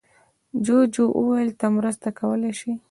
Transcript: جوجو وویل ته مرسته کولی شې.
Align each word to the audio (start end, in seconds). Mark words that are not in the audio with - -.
جوجو 0.65 1.05
وویل 1.19 1.49
ته 1.59 1.65
مرسته 1.77 2.07
کولی 2.19 2.51
شې. 2.59 2.71